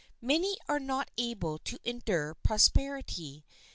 [0.19, 3.45] Many are not able to endure prosperity.